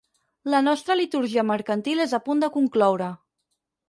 La 0.51 0.59
nostra 0.67 0.95
litúrgia 0.99 1.43
mercantil 1.49 2.01
és 2.07 2.15
a 2.19 2.21
punt 2.31 2.41
de 2.45 2.49
concloure. 2.57 3.11